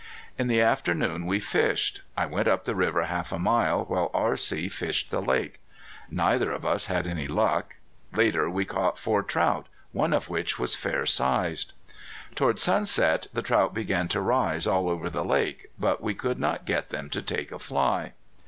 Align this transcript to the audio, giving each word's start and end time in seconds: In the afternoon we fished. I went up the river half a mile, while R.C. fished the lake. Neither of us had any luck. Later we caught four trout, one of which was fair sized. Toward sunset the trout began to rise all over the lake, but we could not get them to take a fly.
In 0.35 0.47
the 0.47 0.59
afternoon 0.61 1.27
we 1.27 1.39
fished. 1.39 2.01
I 2.17 2.25
went 2.25 2.47
up 2.47 2.65
the 2.65 2.73
river 2.73 3.03
half 3.03 3.31
a 3.31 3.37
mile, 3.37 3.85
while 3.85 4.09
R.C. 4.15 4.67
fished 4.69 5.11
the 5.11 5.21
lake. 5.21 5.59
Neither 6.09 6.51
of 6.51 6.65
us 6.65 6.87
had 6.87 7.05
any 7.05 7.27
luck. 7.27 7.75
Later 8.11 8.49
we 8.49 8.65
caught 8.65 8.97
four 8.97 9.21
trout, 9.21 9.67
one 9.91 10.11
of 10.11 10.27
which 10.27 10.57
was 10.57 10.73
fair 10.75 11.05
sized. 11.05 11.73
Toward 12.33 12.57
sunset 12.57 13.27
the 13.31 13.43
trout 13.43 13.75
began 13.75 14.07
to 14.07 14.21
rise 14.21 14.65
all 14.65 14.89
over 14.89 15.07
the 15.07 15.23
lake, 15.23 15.67
but 15.79 16.01
we 16.01 16.15
could 16.15 16.39
not 16.39 16.65
get 16.65 16.89
them 16.89 17.07
to 17.11 17.21
take 17.21 17.51
a 17.51 17.59
fly. 17.59 18.13